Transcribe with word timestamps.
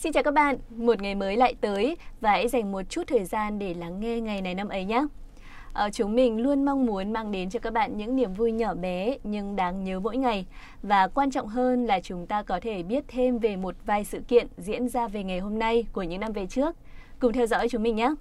Xin 0.00 0.12
chào 0.12 0.22
các 0.22 0.34
bạn, 0.34 0.58
một 0.76 1.02
ngày 1.02 1.14
mới 1.14 1.36
lại 1.36 1.54
tới 1.60 1.96
và 2.20 2.30
hãy 2.30 2.48
dành 2.48 2.72
một 2.72 2.82
chút 2.88 3.02
thời 3.06 3.24
gian 3.24 3.58
để 3.58 3.74
lắng 3.74 4.00
nghe 4.00 4.20
ngày 4.20 4.42
này 4.42 4.54
năm 4.54 4.68
ấy 4.68 4.84
nhé. 4.84 5.06
À, 5.72 5.90
chúng 5.90 6.14
mình 6.14 6.42
luôn 6.42 6.64
mong 6.64 6.86
muốn 6.86 7.12
mang 7.12 7.30
đến 7.30 7.50
cho 7.50 7.60
các 7.60 7.72
bạn 7.72 7.96
những 7.96 8.16
niềm 8.16 8.34
vui 8.34 8.52
nhỏ 8.52 8.74
bé 8.74 9.16
nhưng 9.24 9.56
đáng 9.56 9.84
nhớ 9.84 10.00
mỗi 10.00 10.16
ngày 10.16 10.46
và 10.82 11.08
quan 11.08 11.30
trọng 11.30 11.48
hơn 11.48 11.86
là 11.86 12.00
chúng 12.00 12.26
ta 12.26 12.42
có 12.42 12.60
thể 12.62 12.82
biết 12.82 13.04
thêm 13.08 13.38
về 13.38 13.56
một 13.56 13.74
vài 13.86 14.04
sự 14.04 14.20
kiện 14.28 14.46
diễn 14.56 14.88
ra 14.88 15.08
về 15.08 15.24
ngày 15.24 15.38
hôm 15.38 15.58
nay 15.58 15.84
của 15.92 16.02
những 16.02 16.20
năm 16.20 16.32
về 16.32 16.46
trước. 16.46 16.76
Cùng 17.18 17.32
theo 17.32 17.46
dõi 17.46 17.68
chúng 17.68 17.82
mình 17.82 17.96
nhé. 17.96 18.14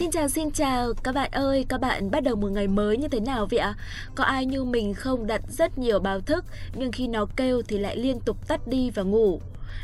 Xin 0.00 0.10
chào 0.10 0.28
xin 0.28 0.50
chào 0.50 0.92
các 1.02 1.14
bạn 1.14 1.30
ơi, 1.32 1.66
các 1.68 1.80
bạn 1.80 2.10
bắt 2.10 2.22
đầu 2.22 2.36
một 2.36 2.50
ngày 2.52 2.68
mới 2.68 2.96
như 2.96 3.08
thế 3.08 3.20
nào 3.20 3.46
vậy 3.50 3.58
ạ? 3.58 3.74
Có 4.14 4.24
ai 4.24 4.46
như 4.46 4.64
mình 4.64 4.94
không 4.94 5.26
đặt 5.26 5.42
rất 5.48 5.78
nhiều 5.78 5.98
báo 5.98 6.20
thức 6.20 6.44
nhưng 6.74 6.92
khi 6.92 7.08
nó 7.08 7.26
kêu 7.36 7.62
thì 7.68 7.78
lại 7.78 7.96
liên 7.96 8.20
tục 8.20 8.48
tắt 8.48 8.66
đi 8.66 8.90
và 8.90 9.02
ngủ? 9.02 9.40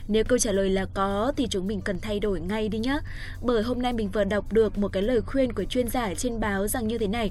Nếu 0.09 0.25
câu 0.25 0.39
trả 0.39 0.53
lời 0.53 0.71
là 0.71 0.87
có, 0.95 1.33
thì 1.37 1.47
chúng 1.51 1.67
mình 1.67 1.81
cần 1.81 1.99
thay 2.01 2.21
đổi 2.21 2.41
ngay 2.41 2.69
đi 2.69 2.79
nhé. 2.79 2.99
Bởi 3.43 3.63
hôm 3.63 3.83
nay 3.83 3.93
mình 3.93 4.09
vừa 4.09 4.25
đọc 4.25 4.53
được 4.53 4.79
một 4.79 4.89
cái 4.89 5.03
lời 5.03 5.21
khuyên 5.21 5.53
của 5.53 5.65
chuyên 5.65 5.89
gia 5.89 6.15
trên 6.15 6.41
báo 6.41 6.69
rằng 6.69 6.89
như 6.89 6.99
thế 6.99 7.07
này. 7.07 7.31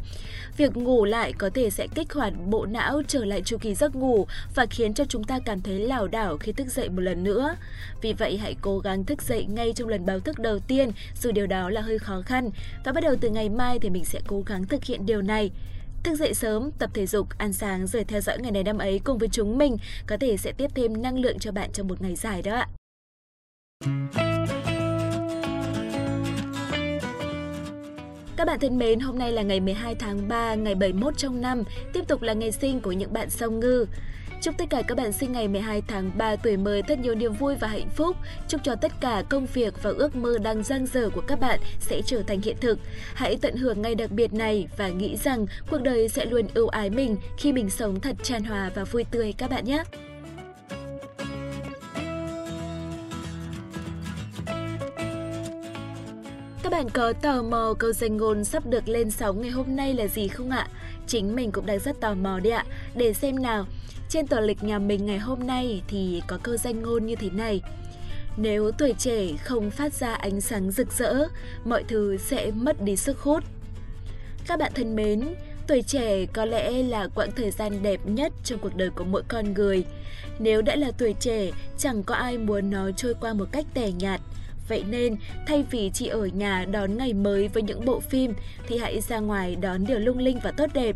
Việc 0.57 0.77
ngủ 0.77 1.05
lại 1.05 1.33
có 1.33 1.49
thể 1.49 1.69
sẽ 1.69 1.87
kích 1.95 2.13
hoạt 2.13 2.33
bộ 2.45 2.65
não 2.65 3.01
trở 3.07 3.25
lại 3.25 3.41
chu 3.41 3.57
kỳ 3.57 3.75
giấc 3.75 3.95
ngủ 3.95 4.27
và 4.55 4.65
khiến 4.65 4.93
cho 4.93 5.05
chúng 5.05 5.23
ta 5.23 5.39
cảm 5.39 5.61
thấy 5.61 5.79
lảo 5.79 6.07
đảo 6.07 6.37
khi 6.37 6.51
thức 6.51 6.67
dậy 6.67 6.89
một 6.89 7.01
lần 7.01 7.23
nữa. 7.23 7.55
Vì 8.01 8.13
vậy, 8.13 8.37
hãy 8.37 8.55
cố 8.61 8.79
gắng 8.79 9.05
thức 9.05 9.21
dậy 9.21 9.45
ngay 9.45 9.73
trong 9.75 9.89
lần 9.89 10.05
báo 10.05 10.19
thức 10.19 10.39
đầu 10.39 10.59
tiên, 10.59 10.91
dù 11.21 11.31
điều 11.31 11.47
đó 11.47 11.69
là 11.69 11.81
hơi 11.81 11.99
khó 11.99 12.21
khăn. 12.25 12.49
Và 12.85 12.91
bắt 12.91 13.03
đầu 13.03 13.15
từ 13.21 13.29
ngày 13.29 13.49
mai 13.49 13.79
thì 13.79 13.89
mình 13.89 14.05
sẽ 14.05 14.19
cố 14.27 14.41
gắng 14.45 14.65
thực 14.65 14.83
hiện 14.83 15.05
điều 15.05 15.21
này. 15.21 15.51
Thức 16.05 16.15
dậy 16.15 16.33
sớm, 16.33 16.71
tập 16.79 16.89
thể 16.93 17.05
dục, 17.05 17.27
ăn 17.37 17.53
sáng 17.53 17.87
rồi 17.87 18.03
theo 18.03 18.21
dõi 18.21 18.37
ngày 18.39 18.51
này 18.51 18.63
năm 18.63 18.77
ấy 18.77 19.01
cùng 19.03 19.17
với 19.17 19.29
chúng 19.31 19.57
mình 19.57 19.77
có 20.07 20.17
thể 20.17 20.37
sẽ 20.37 20.51
tiếp 20.51 20.71
thêm 20.75 21.01
năng 21.01 21.19
lượng 21.19 21.39
cho 21.39 21.51
bạn 21.51 21.71
trong 21.71 21.87
một 21.87 22.01
ngày 22.01 22.15
dài 22.15 22.41
đó 22.41 22.55
ạ. 22.55 22.67
Các 28.37 28.47
bạn 28.47 28.59
thân 28.59 28.77
mến, 28.77 28.99
hôm 28.99 29.19
nay 29.19 29.31
là 29.31 29.41
ngày 29.41 29.59
12 29.59 29.95
tháng 29.95 30.27
3, 30.27 30.55
ngày 30.55 30.75
71 30.75 31.17
trong 31.17 31.41
năm, 31.41 31.63
tiếp 31.93 32.07
tục 32.07 32.21
là 32.21 32.33
ngày 32.33 32.51
sinh 32.51 32.79
của 32.79 32.91
những 32.91 33.13
bạn 33.13 33.29
song 33.29 33.59
ngư. 33.59 33.85
Chúc 34.45 34.57
tất 34.57 34.65
cả 34.69 34.81
các 34.87 34.97
bạn 34.97 35.11
sinh 35.11 35.31
ngày 35.31 35.47
12 35.47 35.81
tháng 35.87 36.11
3 36.17 36.35
tuổi 36.35 36.57
mới 36.57 36.81
thật 36.81 36.99
nhiều 36.99 37.15
niềm 37.15 37.33
vui 37.33 37.55
và 37.55 37.67
hạnh 37.67 37.89
phúc. 37.95 38.17
Chúc 38.47 38.61
cho 38.63 38.75
tất 38.75 38.91
cả 39.01 39.23
công 39.29 39.45
việc 39.53 39.83
và 39.83 39.91
ước 39.97 40.15
mơ 40.15 40.37
đang 40.43 40.63
dang 40.63 40.85
dở 40.85 41.09
của 41.15 41.21
các 41.27 41.39
bạn 41.39 41.59
sẽ 41.79 42.01
trở 42.05 42.23
thành 42.23 42.41
hiện 42.41 42.57
thực. 42.61 42.79
Hãy 43.13 43.37
tận 43.41 43.55
hưởng 43.55 43.81
ngày 43.81 43.95
đặc 43.95 44.11
biệt 44.11 44.33
này 44.33 44.67
và 44.77 44.87
nghĩ 44.87 45.17
rằng 45.17 45.45
cuộc 45.69 45.81
đời 45.81 46.09
sẽ 46.09 46.25
luôn 46.25 46.47
ưu 46.53 46.67
ái 46.67 46.89
mình 46.89 47.17
khi 47.37 47.53
mình 47.53 47.69
sống 47.69 47.99
thật 47.99 48.15
tràn 48.23 48.43
hòa 48.43 48.71
và 48.75 48.83
vui 48.83 49.03
tươi 49.11 49.33
các 49.37 49.49
bạn 49.49 49.65
nhé. 49.65 49.83
Các 56.75 56.83
bạn 56.83 56.89
có 56.89 57.13
tò 57.13 57.41
mò 57.41 57.73
câu 57.79 57.91
danh 57.93 58.17
ngôn 58.17 58.43
sắp 58.43 58.65
được 58.65 58.87
lên 58.87 59.11
sóng 59.11 59.41
ngày 59.41 59.51
hôm 59.51 59.75
nay 59.75 59.93
là 59.93 60.07
gì 60.07 60.27
không 60.27 60.49
ạ? 60.49 60.67
Chính 61.07 61.35
mình 61.35 61.51
cũng 61.51 61.65
đang 61.65 61.79
rất 61.79 61.99
tò 62.01 62.13
mò 62.13 62.39
đấy 62.39 62.53
ạ. 62.53 62.65
Để 62.95 63.13
xem 63.13 63.41
nào, 63.41 63.65
trên 64.09 64.27
tờ 64.27 64.39
lịch 64.39 64.63
nhà 64.63 64.79
mình 64.79 65.05
ngày 65.05 65.17
hôm 65.17 65.47
nay 65.47 65.81
thì 65.87 66.21
có 66.27 66.37
câu 66.43 66.57
danh 66.57 66.81
ngôn 66.81 67.05
như 67.05 67.15
thế 67.15 67.29
này. 67.29 67.61
Nếu 68.37 68.71
tuổi 68.71 68.93
trẻ 68.97 69.27
không 69.43 69.71
phát 69.71 69.93
ra 69.93 70.13
ánh 70.13 70.41
sáng 70.41 70.71
rực 70.71 70.91
rỡ, 70.91 71.27
mọi 71.65 71.83
thứ 71.87 72.17
sẽ 72.17 72.51
mất 72.51 72.81
đi 72.81 72.95
sức 72.95 73.19
hút. 73.19 73.43
Các 74.47 74.59
bạn 74.59 74.71
thân 74.75 74.95
mến, 74.95 75.35
tuổi 75.67 75.81
trẻ 75.81 76.25
có 76.25 76.45
lẽ 76.45 76.83
là 76.83 77.07
quãng 77.15 77.31
thời 77.35 77.51
gian 77.51 77.83
đẹp 77.83 77.99
nhất 78.05 78.33
trong 78.43 78.59
cuộc 78.59 78.75
đời 78.75 78.89
của 78.89 79.03
mỗi 79.03 79.23
con 79.27 79.53
người. 79.53 79.85
Nếu 80.39 80.61
đã 80.61 80.75
là 80.75 80.91
tuổi 80.97 81.15
trẻ, 81.19 81.51
chẳng 81.77 82.03
có 82.03 82.15
ai 82.15 82.37
muốn 82.37 82.69
nó 82.69 82.91
trôi 82.91 83.13
qua 83.21 83.33
một 83.33 83.45
cách 83.51 83.65
tẻ 83.73 83.91
nhạt. 83.91 84.21
Vậy 84.67 84.83
nên, 84.89 85.15
thay 85.47 85.65
vì 85.71 85.91
chỉ 85.93 86.07
ở 86.07 86.25
nhà 86.25 86.65
đón 86.71 86.97
ngày 86.97 87.13
mới 87.13 87.47
với 87.47 87.63
những 87.63 87.85
bộ 87.85 87.99
phim, 87.99 88.33
thì 88.67 88.77
hãy 88.77 89.01
ra 89.01 89.19
ngoài 89.19 89.55
đón 89.55 89.85
điều 89.87 89.99
lung 89.99 90.17
linh 90.17 90.39
và 90.43 90.51
tốt 90.51 90.69
đẹp. 90.73 90.95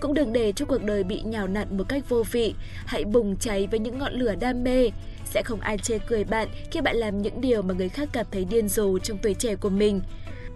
Cũng 0.00 0.14
đừng 0.14 0.32
để 0.32 0.52
cho 0.52 0.64
cuộc 0.64 0.82
đời 0.82 1.04
bị 1.04 1.22
nhào 1.22 1.46
nặn 1.46 1.78
một 1.78 1.84
cách 1.88 2.08
vô 2.08 2.22
vị. 2.32 2.54
Hãy 2.86 3.04
bùng 3.04 3.36
cháy 3.36 3.68
với 3.70 3.80
những 3.80 3.98
ngọn 3.98 4.12
lửa 4.12 4.34
đam 4.40 4.64
mê. 4.64 4.90
Sẽ 5.24 5.42
không 5.42 5.60
ai 5.60 5.78
chê 5.78 5.98
cười 5.98 6.24
bạn 6.24 6.48
khi 6.70 6.80
bạn 6.80 6.96
làm 6.96 7.22
những 7.22 7.40
điều 7.40 7.62
mà 7.62 7.74
người 7.74 7.88
khác 7.88 8.08
cảm 8.12 8.26
thấy 8.30 8.44
điên 8.44 8.68
rồ 8.68 8.98
trong 8.98 9.18
tuổi 9.18 9.34
trẻ 9.34 9.56
của 9.56 9.68
mình. 9.68 10.00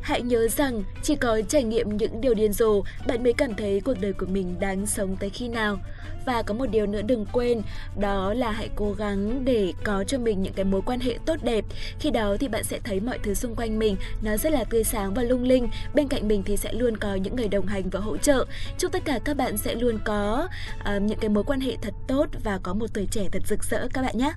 Hãy 0.02 0.22
nhớ 0.22 0.48
rằng 0.48 0.82
chỉ 1.02 1.16
có 1.16 1.40
trải 1.48 1.62
nghiệm 1.62 1.96
những 1.96 2.20
điều 2.20 2.34
điên 2.34 2.52
rồ, 2.52 2.82
bạn 3.06 3.22
mới 3.22 3.32
cảm 3.32 3.54
thấy 3.54 3.80
cuộc 3.80 4.00
đời 4.00 4.12
của 4.12 4.26
mình 4.26 4.60
đáng 4.60 4.86
sống 4.86 5.16
tới 5.16 5.30
khi 5.30 5.48
nào. 5.48 5.78
Và 6.26 6.42
có 6.42 6.54
một 6.54 6.66
điều 6.66 6.86
nữa 6.86 7.02
đừng 7.02 7.26
quên, 7.32 7.62
đó 8.00 8.34
là 8.34 8.50
hãy 8.50 8.68
cố 8.76 8.92
gắng 8.92 9.44
để 9.44 9.72
có 9.84 10.04
cho 10.04 10.18
mình 10.18 10.42
những 10.42 10.52
cái 10.52 10.64
mối 10.64 10.82
quan 10.86 11.00
hệ 11.00 11.18
tốt 11.26 11.36
đẹp. 11.42 11.64
Khi 11.98 12.10
đó 12.10 12.36
thì 12.40 12.48
bạn 12.48 12.64
sẽ 12.64 12.78
thấy 12.84 13.00
mọi 13.00 13.18
thứ 13.22 13.34
xung 13.34 13.54
quanh 13.54 13.78
mình 13.78 13.96
nó 14.22 14.36
rất 14.36 14.52
là 14.52 14.64
tươi 14.64 14.84
sáng 14.84 15.14
và 15.14 15.22
lung 15.22 15.44
linh. 15.44 15.68
Bên 15.94 16.08
cạnh 16.08 16.28
mình 16.28 16.42
thì 16.42 16.56
sẽ 16.56 16.72
luôn 16.72 16.96
có 16.96 17.14
những 17.14 17.36
người 17.36 17.48
đồng 17.48 17.66
hành 17.66 17.90
và 17.90 18.00
hỗ 18.00 18.16
trợ. 18.16 18.44
Chúc 18.78 18.92
tất 18.92 19.04
cả 19.04 19.18
các 19.24 19.36
bạn 19.36 19.56
sẽ 19.56 19.74
luôn 19.74 19.98
có 20.04 20.48
uh, 20.80 21.02
những 21.02 21.18
cái 21.18 21.28
mối 21.28 21.44
quan 21.44 21.60
hệ 21.60 21.76
thật 21.82 21.94
tốt 22.08 22.26
và 22.44 22.58
có 22.62 22.74
một 22.74 22.86
tuổi 22.94 23.06
trẻ 23.10 23.28
thật 23.32 23.42
rực 23.46 23.64
rỡ 23.64 23.88
các 23.92 24.02
bạn 24.02 24.18
nhé. 24.18 24.32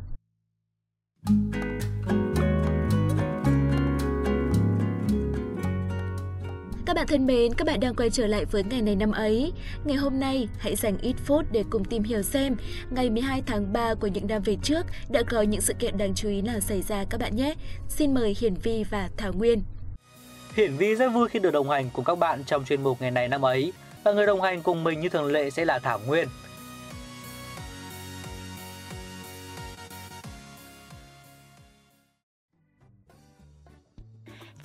Các 6.85 6.95
bạn 6.95 7.07
thân 7.07 7.27
mến, 7.27 7.53
các 7.53 7.67
bạn 7.67 7.79
đang 7.79 7.95
quay 7.95 8.09
trở 8.09 8.27
lại 8.27 8.45
với 8.45 8.63
ngày 8.63 8.81
này 8.81 8.95
năm 8.95 9.11
ấy. 9.11 9.51
Ngày 9.85 9.97
hôm 9.97 10.19
nay, 10.19 10.47
hãy 10.57 10.75
dành 10.75 10.97
ít 11.01 11.15
phút 11.25 11.45
để 11.51 11.63
cùng 11.69 11.85
tìm 11.85 12.03
hiểu 12.03 12.21
xem 12.21 12.55
ngày 12.89 13.09
12 13.09 13.43
tháng 13.45 13.73
3 13.73 13.93
của 13.93 14.07
những 14.07 14.27
năm 14.27 14.41
về 14.45 14.57
trước 14.63 14.85
đã 15.09 15.23
có 15.29 15.41
những 15.41 15.61
sự 15.61 15.73
kiện 15.79 15.97
đáng 15.97 16.15
chú 16.15 16.29
ý 16.29 16.41
nào 16.41 16.59
xảy 16.59 16.81
ra 16.81 17.05
các 17.09 17.19
bạn 17.21 17.35
nhé. 17.35 17.53
Xin 17.89 18.13
mời 18.13 18.35
Hiển 18.39 18.53
Vi 18.53 18.83
và 18.89 19.09
Thảo 19.17 19.33
Nguyên. 19.33 19.63
Hiển 20.55 20.77
Vi 20.77 20.95
rất 20.95 21.09
vui 21.09 21.29
khi 21.29 21.39
được 21.39 21.51
đồng 21.51 21.69
hành 21.69 21.89
cùng 21.93 22.05
các 22.05 22.19
bạn 22.19 22.43
trong 22.43 22.65
chuyên 22.65 22.83
mục 22.83 23.01
ngày 23.01 23.11
này 23.11 23.27
năm 23.27 23.45
ấy. 23.45 23.73
Và 24.03 24.13
người 24.13 24.25
đồng 24.25 24.41
hành 24.41 24.61
cùng 24.61 24.83
mình 24.83 24.99
như 24.99 25.09
thường 25.09 25.31
lệ 25.31 25.49
sẽ 25.49 25.65
là 25.65 25.79
Thảo 25.79 25.99
Nguyên. 26.07 26.27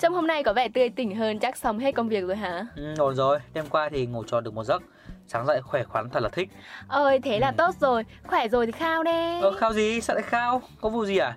Trông 0.00 0.14
hôm 0.14 0.26
nay 0.26 0.42
có 0.42 0.52
vẻ 0.52 0.68
tươi 0.68 0.88
tỉnh 0.90 1.16
hơn 1.16 1.38
chắc 1.38 1.56
xong 1.56 1.78
hết 1.78 1.92
công 1.92 2.08
việc 2.08 2.20
rồi 2.20 2.36
hả? 2.36 2.66
Ừ, 2.76 2.94
ổn 2.98 3.14
rồi, 3.14 3.38
đêm 3.54 3.64
qua 3.70 3.88
thì 3.88 4.06
ngủ 4.06 4.24
tròn 4.24 4.44
được 4.44 4.54
một 4.54 4.64
giấc. 4.64 4.82
Sáng 5.26 5.46
dậy 5.46 5.60
khỏe 5.62 5.84
khoắn 5.84 6.10
thật 6.10 6.22
là 6.22 6.28
thích. 6.28 6.48
Ơi 6.88 7.20
thế 7.22 7.38
là 7.38 7.48
ừ. 7.48 7.54
tốt 7.56 7.74
rồi, 7.80 8.04
khỏe 8.26 8.48
rồi 8.48 8.66
thì 8.66 8.72
khao 8.72 9.02
đi 9.02 9.40
Ờ 9.42 9.52
khao 9.52 9.72
gì, 9.72 10.00
sao 10.00 10.16
lại 10.16 10.22
khao, 10.22 10.62
có 10.80 10.88
vụ 10.88 11.04
gì 11.04 11.16
à? 11.16 11.36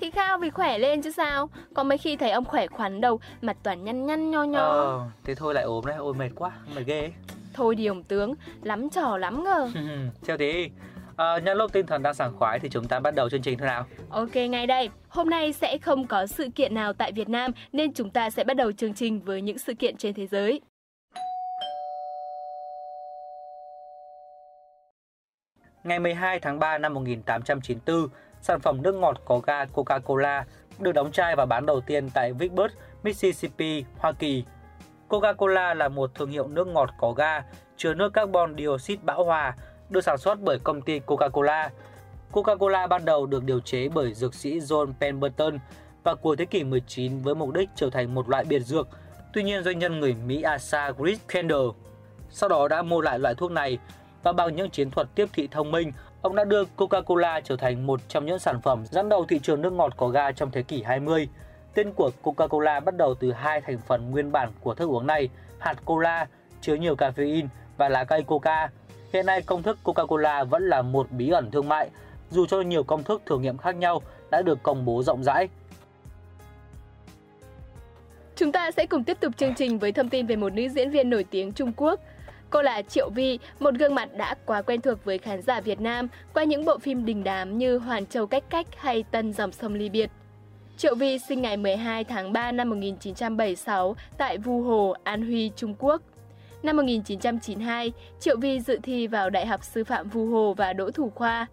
Thì 0.00 0.10
khao 0.10 0.38
vì 0.38 0.50
khỏe 0.50 0.78
lên 0.78 1.02
chứ 1.02 1.10
sao. 1.10 1.50
Có 1.74 1.82
mấy 1.82 1.98
khi 1.98 2.16
thấy 2.16 2.30
ông 2.30 2.44
khỏe 2.44 2.66
khoắn 2.66 3.00
đâu 3.00 3.20
Mặt 3.42 3.56
toàn 3.62 3.84
nhăn 3.84 4.06
nhăn 4.06 4.30
nho 4.30 4.42
nho. 4.42 4.60
Ờ, 4.60 5.00
thế 5.24 5.34
thôi 5.34 5.54
lại 5.54 5.64
ốm 5.64 5.86
đấy, 5.86 5.96
ôi 5.98 6.14
mệt 6.14 6.30
quá, 6.36 6.50
mệt 6.74 6.82
ghê 6.86 7.00
ấy. 7.00 7.12
Thôi 7.54 7.74
đi 7.74 7.86
ông 7.86 8.02
tướng, 8.02 8.34
lắm 8.62 8.88
trò 8.90 9.16
lắm 9.16 9.44
ngờ. 9.44 9.68
Theo 10.26 10.36
thế 10.38 10.70
À, 11.16 11.38
nhân 11.38 11.58
lúc 11.58 11.72
tinh 11.72 11.86
thần 11.86 12.02
đang 12.02 12.14
sảng 12.14 12.36
khoái 12.38 12.58
thì 12.58 12.68
chúng 12.68 12.84
ta 12.84 13.00
bắt 13.00 13.14
đầu 13.14 13.30
chương 13.30 13.42
trình 13.42 13.58
thôi 13.58 13.68
nào. 13.68 13.86
Ok 14.10 14.36
ngay 14.36 14.66
đây. 14.66 14.90
Hôm 15.08 15.30
nay 15.30 15.52
sẽ 15.52 15.78
không 15.78 16.06
có 16.06 16.26
sự 16.26 16.48
kiện 16.54 16.74
nào 16.74 16.92
tại 16.92 17.12
Việt 17.12 17.28
Nam 17.28 17.50
nên 17.72 17.94
chúng 17.94 18.10
ta 18.10 18.30
sẽ 18.30 18.44
bắt 18.44 18.54
đầu 18.54 18.72
chương 18.72 18.94
trình 18.94 19.20
với 19.20 19.42
những 19.42 19.58
sự 19.58 19.74
kiện 19.74 19.96
trên 19.96 20.14
thế 20.14 20.26
giới. 20.26 20.60
Ngày 25.84 26.00
12 26.00 26.40
tháng 26.40 26.58
3 26.58 26.78
năm 26.78 26.94
1894, 26.94 28.08
sản 28.40 28.60
phẩm 28.60 28.82
nước 28.82 28.94
ngọt 28.94 29.20
có 29.24 29.38
ga 29.38 29.64
Coca-Cola 29.64 30.42
được 30.78 30.92
đóng 30.92 31.12
chai 31.12 31.36
và 31.36 31.46
bán 31.46 31.66
đầu 31.66 31.80
tiên 31.80 32.10
tại 32.14 32.32
Vicksburg, 32.32 32.74
Mississippi, 33.02 33.84
Hoa 33.98 34.12
Kỳ. 34.12 34.44
Coca-Cola 35.08 35.74
là 35.74 35.88
một 35.88 36.14
thương 36.14 36.30
hiệu 36.30 36.48
nước 36.48 36.66
ngọt 36.66 36.90
có 36.98 37.12
ga 37.12 37.42
chứa 37.76 37.94
nước 37.94 38.12
carbon 38.12 38.54
dioxide 38.58 39.02
bão 39.04 39.24
hòa 39.24 39.54
được 39.94 40.04
sản 40.04 40.18
xuất 40.18 40.40
bởi 40.40 40.58
công 40.58 40.82
ty 40.82 41.00
Coca-Cola. 41.06 41.68
Coca-Cola 42.32 42.88
ban 42.88 43.04
đầu 43.04 43.26
được 43.26 43.44
điều 43.44 43.60
chế 43.60 43.88
bởi 43.88 44.14
dược 44.14 44.34
sĩ 44.34 44.60
John 44.60 44.92
Pemberton 45.00 45.58
vào 46.02 46.16
cuối 46.16 46.36
thế 46.36 46.44
kỷ 46.44 46.64
19 46.64 47.22
với 47.22 47.34
mục 47.34 47.52
đích 47.52 47.68
trở 47.76 47.90
thành 47.90 48.14
một 48.14 48.28
loại 48.28 48.44
biệt 48.44 48.60
dược. 48.60 48.88
Tuy 49.32 49.42
nhiên, 49.42 49.62
doanh 49.62 49.78
nhân 49.78 50.00
người 50.00 50.14
Mỹ 50.14 50.42
Asa 50.42 50.92
Chris 50.98 51.18
Kendall 51.28 51.68
sau 52.30 52.48
đó 52.48 52.68
đã 52.68 52.82
mua 52.82 53.00
lại 53.00 53.18
loại 53.18 53.34
thuốc 53.34 53.50
này 53.50 53.78
và 54.22 54.32
bằng 54.32 54.56
những 54.56 54.70
chiến 54.70 54.90
thuật 54.90 55.08
tiếp 55.14 55.28
thị 55.32 55.48
thông 55.50 55.70
minh, 55.70 55.92
ông 56.22 56.36
đã 56.36 56.44
đưa 56.44 56.64
Coca-Cola 56.76 57.40
trở 57.44 57.56
thành 57.56 57.86
một 57.86 58.00
trong 58.08 58.26
những 58.26 58.38
sản 58.38 58.60
phẩm 58.60 58.84
dẫn 58.86 59.08
đầu 59.08 59.24
thị 59.28 59.38
trường 59.42 59.62
nước 59.62 59.72
ngọt 59.72 59.92
có 59.96 60.08
ga 60.08 60.32
trong 60.32 60.50
thế 60.50 60.62
kỷ 60.62 60.82
20. 60.82 61.28
Tên 61.74 61.92
của 61.92 62.10
Coca-Cola 62.22 62.80
bắt 62.80 62.96
đầu 62.96 63.14
từ 63.14 63.32
hai 63.32 63.60
thành 63.60 63.78
phần 63.78 64.10
nguyên 64.10 64.32
bản 64.32 64.52
của 64.60 64.74
thức 64.74 64.88
uống 64.88 65.06
này, 65.06 65.28
hạt 65.58 65.76
cola 65.84 66.26
chứa 66.60 66.74
nhiều 66.74 66.94
caffeine 66.94 67.46
và 67.76 67.88
lá 67.88 68.04
cây 68.04 68.22
coca. 68.22 68.70
Hiện 69.14 69.26
nay 69.26 69.42
công 69.42 69.62
thức 69.62 69.78
Coca-Cola 69.84 70.44
vẫn 70.44 70.62
là 70.68 70.82
một 70.82 71.10
bí 71.10 71.30
ẩn 71.30 71.50
thương 71.50 71.68
mại, 71.68 71.90
dù 72.30 72.46
cho 72.46 72.60
nhiều 72.60 72.82
công 72.82 73.02
thức 73.02 73.22
thử 73.26 73.38
nghiệm 73.38 73.58
khác 73.58 73.76
nhau 73.76 74.02
đã 74.30 74.42
được 74.42 74.62
công 74.62 74.84
bố 74.84 75.02
rộng 75.02 75.24
rãi. 75.24 75.48
Chúng 78.36 78.52
ta 78.52 78.70
sẽ 78.70 78.86
cùng 78.86 79.04
tiếp 79.04 79.20
tục 79.20 79.36
chương 79.36 79.54
trình 79.54 79.78
với 79.78 79.92
thông 79.92 80.08
tin 80.08 80.26
về 80.26 80.36
một 80.36 80.52
nữ 80.52 80.68
diễn 80.68 80.90
viên 80.90 81.10
nổi 81.10 81.24
tiếng 81.30 81.52
Trung 81.52 81.72
Quốc. 81.76 82.00
Cô 82.50 82.62
là 82.62 82.82
Triệu 82.82 83.10
Vi, 83.10 83.38
một 83.60 83.74
gương 83.74 83.94
mặt 83.94 84.08
đã 84.16 84.34
quá 84.46 84.62
quen 84.62 84.80
thuộc 84.80 85.04
với 85.04 85.18
khán 85.18 85.42
giả 85.42 85.60
Việt 85.60 85.80
Nam 85.80 86.08
qua 86.34 86.44
những 86.44 86.64
bộ 86.64 86.78
phim 86.78 87.04
đình 87.04 87.24
đám 87.24 87.58
như 87.58 87.78
Hoàn 87.78 88.06
Châu 88.06 88.26
Cách 88.26 88.44
Cách 88.50 88.66
hay 88.76 89.02
Tân 89.10 89.32
Dòng 89.32 89.52
Sông 89.52 89.74
Ly 89.74 89.88
Biệt. 89.88 90.10
Triệu 90.76 90.94
Vi 90.94 91.18
sinh 91.18 91.42
ngày 91.42 91.56
12 91.56 92.04
tháng 92.04 92.32
3 92.32 92.52
năm 92.52 92.70
1976 92.70 93.96
tại 94.18 94.38
Vu 94.38 94.62
Hồ, 94.62 94.94
An 95.02 95.22
Huy, 95.22 95.50
Trung 95.56 95.74
Quốc. 95.78 96.02
Năm 96.64 96.76
1992, 96.76 97.92
Triệu 98.20 98.36
Vi 98.36 98.60
dự 98.60 98.78
thi 98.82 99.06
vào 99.06 99.30
Đại 99.30 99.46
học 99.46 99.64
Sư 99.64 99.84
phạm 99.84 100.08
Vu 100.08 100.26
Hồ 100.26 100.54
và 100.54 100.72
đỗ 100.72 100.90
thủ 100.90 101.10
khoa. 101.14 101.46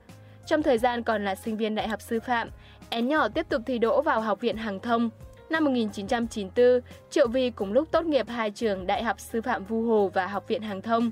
Trong 0.46 0.64
thời 0.64 0.78
gian 0.78 1.04
còn 1.04 1.26
là 1.26 1.36
sinh 1.36 1.58
viên 1.58 1.76
Đại 1.76 1.88
học 1.88 2.02
Sư 2.02 2.20
phạm, 2.20 2.50
én 2.90 3.08
nhỏ 3.08 3.28
tiếp 3.28 3.46
tục 3.50 3.62
thi 3.66 3.78
đỗ 3.78 4.02
vào 4.02 4.22
Học 4.22 4.42
viện 4.42 4.58
Hàng 4.58 4.80
thông. 4.80 5.10
Năm 5.50 5.66
1994, 5.66 6.66
Triệu 7.10 7.28
Vi 7.28 7.50
cùng 7.50 7.74
lúc 7.74 7.92
tốt 7.92 8.06
nghiệp 8.06 8.30
hai 8.30 8.52
trường 8.52 8.88
Đại 8.88 9.04
học 9.04 9.20
Sư 9.20 9.42
phạm 9.42 9.66
Vu 9.66 9.82
Hồ 9.82 10.12
và 10.14 10.28
Học 10.28 10.48
viện 10.48 10.62
Hàng 10.62 10.82
thông. 10.82 11.12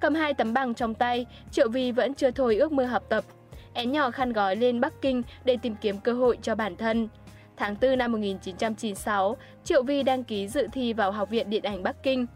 Cầm 0.00 0.14
hai 0.14 0.34
tấm 0.34 0.52
bằng 0.52 0.74
trong 0.74 0.94
tay, 0.94 1.26
Triệu 1.50 1.68
Vi 1.68 1.92
vẫn 1.92 2.14
chưa 2.14 2.30
thôi 2.30 2.56
ước 2.56 2.72
mơ 2.72 2.84
học 2.84 3.02
tập. 3.08 3.24
Én 3.72 3.92
nhỏ 3.92 4.10
khăn 4.10 4.32
gói 4.32 4.56
lên 4.56 4.80
Bắc 4.80 4.92
Kinh 5.02 5.22
để 5.44 5.56
tìm 5.62 5.74
kiếm 5.80 5.98
cơ 5.98 6.12
hội 6.12 6.38
cho 6.42 6.54
bản 6.54 6.76
thân. 6.76 7.08
Tháng 7.56 7.76
4 7.82 7.98
năm 7.98 8.12
1996, 8.12 9.36
Triệu 9.64 9.82
Vi 9.82 10.02
đăng 10.02 10.24
ký 10.24 10.48
dự 10.48 10.66
thi 10.72 10.92
vào 10.92 11.12
Học 11.12 11.30
viện 11.30 11.50
Điện 11.50 11.62
ảnh 11.62 11.82
Bắc 11.82 12.02
Kinh. 12.02 12.26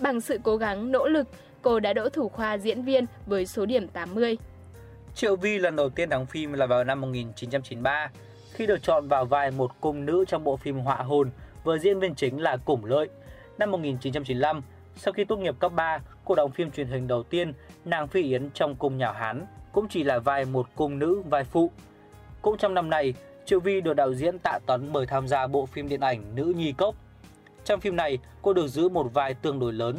Bằng 0.00 0.20
sự 0.20 0.38
cố 0.42 0.56
gắng, 0.56 0.92
nỗ 0.92 1.06
lực, 1.06 1.28
cô 1.62 1.80
đã 1.80 1.92
đỗ 1.92 2.08
thủ 2.08 2.28
khoa 2.28 2.58
diễn 2.58 2.82
viên 2.82 3.06
với 3.26 3.46
số 3.46 3.66
điểm 3.66 3.88
80. 3.88 4.38
Triệu 5.14 5.36
Vi 5.36 5.58
lần 5.58 5.76
đầu 5.76 5.88
tiên 5.88 6.08
đóng 6.08 6.26
phim 6.26 6.52
là 6.52 6.66
vào 6.66 6.84
năm 6.84 7.00
1993, 7.00 8.10
khi 8.52 8.66
được 8.66 8.82
chọn 8.82 9.08
vào 9.08 9.24
vai 9.24 9.50
một 9.50 9.80
cung 9.80 10.06
nữ 10.06 10.24
trong 10.28 10.44
bộ 10.44 10.56
phim 10.56 10.78
Họa 10.78 10.96
hồn 10.96 11.30
với 11.64 11.78
diễn 11.78 12.00
viên 12.00 12.14
chính 12.14 12.42
là 12.42 12.56
Củng 12.56 12.84
Lợi. 12.84 13.08
Năm 13.58 13.70
1995, 13.70 14.62
sau 14.96 15.12
khi 15.12 15.24
tốt 15.24 15.36
nghiệp 15.36 15.54
cấp 15.58 15.72
3, 15.76 15.98
cô 16.24 16.34
đóng 16.34 16.50
phim 16.50 16.70
truyền 16.70 16.86
hình 16.86 17.06
đầu 17.06 17.22
tiên 17.22 17.52
Nàng 17.84 18.08
Phi 18.08 18.22
Yến 18.22 18.50
trong 18.54 18.76
cung 18.76 18.98
nhà 18.98 19.12
Hán, 19.12 19.46
cũng 19.72 19.88
chỉ 19.88 20.04
là 20.04 20.18
vai 20.18 20.44
một 20.44 20.66
cung 20.74 20.98
nữ 20.98 21.22
vai 21.30 21.44
phụ. 21.44 21.70
Cũng 22.42 22.58
trong 22.58 22.74
năm 22.74 22.90
này, 22.90 23.14
Triệu 23.46 23.60
Vi 23.60 23.80
được 23.80 23.94
đạo 23.94 24.14
diễn 24.14 24.38
Tạ 24.38 24.58
Tuấn 24.66 24.92
mời 24.92 25.06
tham 25.06 25.28
gia 25.28 25.46
bộ 25.46 25.66
phim 25.66 25.88
điện 25.88 26.00
ảnh 26.00 26.34
Nữ 26.34 26.52
Nhi 26.56 26.72
Cốc. 26.72 26.94
Trong 27.64 27.80
phim 27.80 27.96
này, 27.96 28.18
cô 28.42 28.52
được 28.52 28.68
giữ 28.68 28.88
một 28.88 29.14
vai 29.14 29.34
tương 29.34 29.58
đối 29.58 29.72
lớn. 29.72 29.96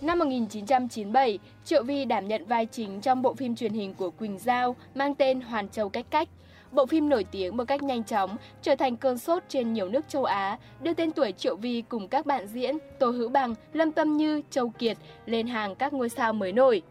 Năm 0.00 0.18
1997, 0.18 1.38
Triệu 1.64 1.82
Vi 1.82 2.04
đảm 2.04 2.28
nhận 2.28 2.44
vai 2.44 2.66
chính 2.66 3.00
trong 3.00 3.22
bộ 3.22 3.34
phim 3.34 3.56
truyền 3.56 3.72
hình 3.72 3.94
của 3.94 4.10
Quỳnh 4.10 4.38
Giao 4.38 4.76
mang 4.94 5.14
tên 5.14 5.40
Hoàn 5.40 5.68
Châu 5.68 5.88
Cách 5.88 6.06
Cách. 6.10 6.28
Bộ 6.72 6.86
phim 6.86 7.08
nổi 7.08 7.24
tiếng 7.24 7.56
một 7.56 7.64
cách 7.68 7.82
nhanh 7.82 8.04
chóng, 8.04 8.36
trở 8.62 8.74
thành 8.74 8.96
cơn 8.96 9.18
sốt 9.18 9.42
trên 9.48 9.72
nhiều 9.72 9.88
nước 9.88 10.08
châu 10.08 10.24
Á, 10.24 10.58
đưa 10.82 10.94
tên 10.94 11.12
tuổi 11.12 11.32
Triệu 11.32 11.56
Vi 11.56 11.82
cùng 11.88 12.08
các 12.08 12.26
bạn 12.26 12.46
diễn 12.46 12.78
Tô 12.98 13.10
Hữu 13.10 13.28
Bằng, 13.28 13.54
Lâm 13.72 13.92
Tâm 13.92 14.16
Như, 14.16 14.42
Châu 14.50 14.68
Kiệt 14.78 14.96
lên 15.26 15.46
hàng 15.46 15.74
các 15.74 15.92
ngôi 15.92 16.08
sao 16.08 16.32
mới 16.32 16.52
nổi. 16.52 16.82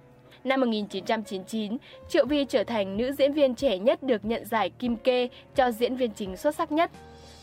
Năm 0.43 0.59
1999, 0.59 1.77
Triệu 2.09 2.25
Vi 2.25 2.45
trở 2.45 2.63
thành 2.63 2.97
nữ 2.97 3.11
diễn 3.11 3.33
viên 3.33 3.55
trẻ 3.55 3.77
nhất 3.77 4.03
được 4.03 4.25
nhận 4.25 4.45
giải 4.45 4.69
Kim 4.69 4.95
Kê 4.95 5.29
cho 5.55 5.71
diễn 5.71 5.95
viên 5.95 6.11
chính 6.11 6.37
xuất 6.37 6.55
sắc 6.55 6.71
nhất. 6.71 6.91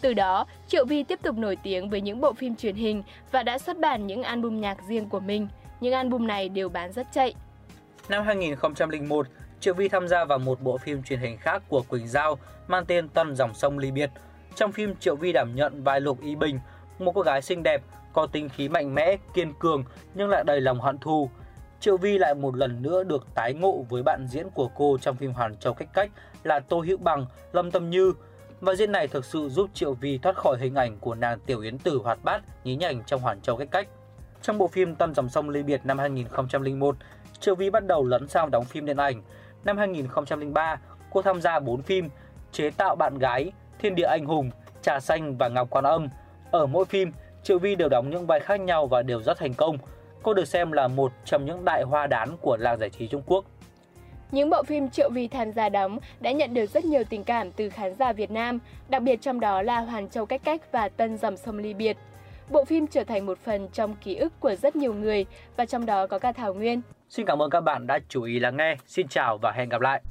Từ 0.05 0.15
đó, 0.15 0.47
Triệu 0.69 0.85
Vi 0.85 1.03
tiếp 1.03 1.19
tục 1.23 1.37
nổi 1.39 1.57
tiếng 1.63 1.91
với 1.91 2.01
những 2.01 2.21
bộ 2.21 2.33
phim 2.33 2.57
truyền 2.57 2.75
hình 2.75 3.03
và 3.33 3.43
đã 3.43 3.59
xuất 3.59 3.79
bản 3.79 4.07
những 4.07 4.23
album 4.23 4.61
nhạc 4.61 4.79
riêng 4.89 5.09
của 5.09 5.21
mình. 5.21 5.49
Những 5.81 5.93
album 5.93 6.27
này 6.27 6.49
đều 6.49 6.69
bán 6.69 6.93
rất 6.93 7.07
chạy. 7.13 7.35
Năm 8.09 8.25
2001, 8.25 9.27
Triệu 9.61 9.75
Vi 9.75 9.89
tham 9.89 10.09
gia 10.09 10.25
vào 10.25 10.39
một 10.39 10.61
bộ 10.61 10.79
phim 10.79 11.03
truyền 11.03 11.21
hình 11.21 11.39
khác 11.39 11.63
của 11.69 11.83
Quỳnh 11.89 12.09
Giao 12.09 12.39
mang 12.69 12.85
tên 12.85 13.09
Tân 13.09 13.37
Dòng 13.37 13.55
Sông 13.55 13.79
Ly 13.79 13.91
Biệt. 13.91 14.11
Trong 14.55 14.73
phim, 14.73 14.97
Triệu 14.97 15.17
Vi 15.17 15.33
đảm 15.33 15.55
nhận 15.55 15.83
vai 15.83 16.01
Lục 16.01 16.21
Y 16.23 16.35
Bình, 16.35 16.59
một 16.99 17.13
cô 17.15 17.21
gái 17.21 17.43
xinh 17.43 17.63
đẹp, 17.63 17.83
có 18.13 18.27
tính 18.27 18.49
khí 18.49 18.69
mạnh 18.69 18.95
mẽ, 18.95 19.17
kiên 19.35 19.53
cường 19.59 19.85
nhưng 20.15 20.29
lại 20.31 20.45
đầy 20.47 20.61
lòng 20.61 20.81
hận 20.81 20.99
thù. 20.99 21.31
Triệu 21.81 21.97
Vi 21.97 22.19
lại 22.19 22.35
một 22.35 22.57
lần 22.57 22.83
nữa 22.83 23.05
được 23.05 23.27
tái 23.35 23.55
ngộ 23.55 23.87
với 23.89 24.03
bạn 24.03 24.27
diễn 24.31 24.51
của 24.51 24.69
cô 24.75 24.99
trong 25.01 25.17
phim 25.17 25.33
Hoàn 25.33 25.57
Châu 25.57 25.75
Cách 25.75 25.89
Cách 25.93 26.11
là 26.43 26.61
Tô 26.61 26.81
Hữu 26.81 26.99
Bằng, 26.99 27.27
Lâm 27.53 27.71
Tâm 27.71 27.91
Như. 27.91 28.13
Và 28.65 28.75
diễn 28.75 28.93
này 28.93 29.09
thực 29.09 29.25
sự 29.25 29.49
giúp 29.49 29.71
Triệu 29.75 29.95
Vi 29.95 30.19
thoát 30.19 30.37
khỏi 30.37 30.59
hình 30.61 30.75
ảnh 30.75 30.99
của 31.01 31.15
nàng 31.15 31.39
tiểu 31.47 31.61
yến 31.61 31.79
tử 31.79 32.01
hoạt 32.05 32.19
bát, 32.25 32.43
nhí 32.65 32.77
nhảnh 32.77 33.03
trong 33.07 33.21
Hoàn 33.21 33.41
Châu 33.41 33.57
Cách 33.57 33.69
Cách. 33.71 33.89
Trong 34.43 34.59
bộ 34.59 34.69
phim 34.69 34.95
tâm 34.95 35.15
Dòng 35.15 35.29
Sông 35.29 35.49
Ly 35.49 35.63
Biệt 35.63 35.81
năm 35.85 35.99
2001, 35.99 36.97
Triệu 37.41 37.55
Vi 37.55 37.71
bắt 37.71 37.87
đầu 37.87 38.05
lấn 38.05 38.29
sang 38.29 38.51
đóng 38.51 38.65
phim 38.65 38.87
điện 38.87 38.97
ảnh. 38.97 39.23
Năm 39.65 39.77
2003, 39.77 40.81
cô 41.11 41.23
tham 41.23 41.41
gia 41.41 41.61
4 41.61 41.83
phim 41.83 42.09
Chế 42.53 42.71
tạo 42.71 42.97
bạn 42.97 43.19
gái, 43.19 43.53
Thiên 43.79 43.95
địa 43.95 44.07
anh 44.07 44.25
hùng, 44.25 44.51
Trà 44.83 45.01
xanh 45.01 45.37
và 45.39 45.49
Ngọc 45.49 45.71
Quan 45.71 45.85
âm. 45.85 46.09
Ở 46.51 46.67
mỗi 46.67 46.85
phim, 46.85 47.13
Triệu 47.43 47.59
Vi 47.59 47.75
đều 47.75 47.89
đóng 47.89 48.11
những 48.11 48.27
vai 48.27 48.41
khác 48.41 48.61
nhau 48.61 48.87
và 48.87 49.03
đều 49.03 49.23
rất 49.23 49.39
thành 49.39 49.55
công. 49.55 49.79
Cô 50.23 50.35
được 50.35 50.49
xem 50.49 50.73
là 50.73 50.89
một 50.89 51.13
trong 51.25 51.45
những 51.45 51.65
đại 51.65 51.83
hoa 51.83 52.07
đán 52.07 52.37
của 52.41 52.57
làng 52.57 52.79
giải 52.79 52.91
trí 52.91 53.09
Trung 53.09 53.23
Quốc. 53.27 53.45
Những 54.31 54.51
bộ 54.51 54.63
phim 54.63 54.91
Triệu 54.91 55.11
Vi 55.11 55.29
tham 55.29 55.53
gia 55.53 55.69
đóng 55.69 55.99
đã 56.21 56.33
nhận 56.33 56.55
được 56.55 56.67
rất 56.67 56.85
nhiều 56.85 57.03
tình 57.05 57.25
cảm 57.25 57.53
từ 57.53 57.71
khán 57.71 57.95
giả 57.95 58.13
Việt 58.13 58.31
Nam, 58.31 58.59
đặc 58.89 59.03
biệt 59.03 59.21
trong 59.21 59.41
đó 59.41 59.63
là 59.63 59.81
Hoàn 59.81 60.09
Châu 60.09 60.27
Cách 60.27 60.41
Cách 60.45 60.73
và 60.73 60.89
Tân 60.89 61.19
Dòng 61.19 61.37
Sông 61.37 61.59
Ly 61.59 61.75
Biệt. 61.75 61.97
Bộ 62.51 62.65
phim 62.65 62.87
trở 62.87 63.05
thành 63.05 63.27
một 63.27 63.39
phần 63.39 63.69
trong 63.73 63.95
ký 64.05 64.17
ức 64.17 64.41
của 64.41 64.55
rất 64.55 64.77
nhiều 64.77 64.95
người 64.95 65.27
và 65.57 65.67
trong 65.67 65.87
đó 65.87 66.07
có 66.07 66.19
cả 66.19 66.33
Thảo 66.33 66.55
Nguyên. 66.55 66.81
Xin 67.09 67.27
cảm 67.27 67.43
ơn 67.43 67.51
các 67.51 67.61
bạn 67.61 67.87
đã 67.87 67.99
chú 68.09 68.23
ý 68.23 68.39
lắng 68.39 68.57
nghe. 68.57 68.77
Xin 68.87 69.09
chào 69.09 69.39
và 69.43 69.53
hẹn 69.53 69.69
gặp 69.69 69.81
lại. 69.81 70.03